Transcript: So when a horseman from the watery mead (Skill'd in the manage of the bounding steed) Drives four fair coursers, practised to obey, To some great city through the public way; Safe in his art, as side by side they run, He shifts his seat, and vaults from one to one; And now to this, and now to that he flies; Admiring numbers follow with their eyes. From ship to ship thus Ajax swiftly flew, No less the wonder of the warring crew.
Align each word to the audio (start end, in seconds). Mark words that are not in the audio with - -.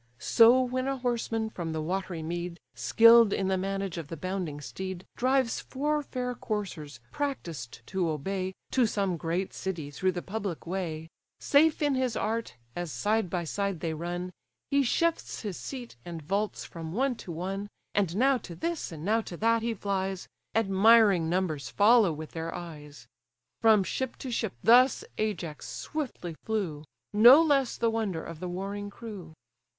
So 0.17 0.59
when 0.63 0.87
a 0.87 0.97
horseman 0.97 1.51
from 1.51 1.73
the 1.73 1.79
watery 1.81 2.23
mead 2.23 2.59
(Skill'd 2.73 3.31
in 3.31 3.49
the 3.49 3.55
manage 3.57 3.99
of 3.99 4.07
the 4.07 4.17
bounding 4.17 4.59
steed) 4.59 5.05
Drives 5.15 5.59
four 5.59 6.01
fair 6.01 6.33
coursers, 6.33 6.99
practised 7.11 7.85
to 7.85 8.09
obey, 8.09 8.55
To 8.71 8.87
some 8.87 9.15
great 9.15 9.53
city 9.53 9.91
through 9.91 10.13
the 10.13 10.23
public 10.23 10.65
way; 10.65 11.07
Safe 11.39 11.79
in 11.83 11.93
his 11.93 12.15
art, 12.17 12.55
as 12.75 12.91
side 12.91 13.29
by 13.29 13.43
side 13.43 13.79
they 13.81 13.93
run, 13.93 14.31
He 14.71 14.81
shifts 14.81 15.41
his 15.43 15.55
seat, 15.55 15.97
and 16.03 16.23
vaults 16.23 16.65
from 16.65 16.93
one 16.93 17.13
to 17.17 17.31
one; 17.31 17.67
And 17.93 18.15
now 18.15 18.39
to 18.39 18.55
this, 18.55 18.91
and 18.91 19.05
now 19.05 19.21
to 19.21 19.37
that 19.37 19.61
he 19.61 19.75
flies; 19.75 20.27
Admiring 20.55 21.29
numbers 21.29 21.69
follow 21.69 22.11
with 22.11 22.31
their 22.31 22.51
eyes. 22.55 23.05
From 23.61 23.83
ship 23.83 24.15
to 24.15 24.31
ship 24.31 24.53
thus 24.63 25.03
Ajax 25.19 25.67
swiftly 25.69 26.33
flew, 26.43 26.85
No 27.13 27.39
less 27.43 27.77
the 27.77 27.91
wonder 27.91 28.23
of 28.23 28.39
the 28.39 28.49
warring 28.49 28.89
crew. 28.89 29.35